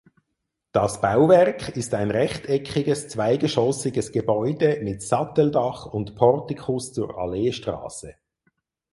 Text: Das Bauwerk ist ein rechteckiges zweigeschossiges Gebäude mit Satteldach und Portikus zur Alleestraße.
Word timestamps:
Das 0.71 0.99
Bauwerk 0.99 1.77
ist 1.77 1.93
ein 1.93 2.09
rechteckiges 2.09 3.07
zweigeschossiges 3.07 4.11
Gebäude 4.11 4.79
mit 4.81 5.03
Satteldach 5.03 5.85
und 5.85 6.15
Portikus 6.15 6.91
zur 6.91 7.15
Alleestraße. 7.19 8.15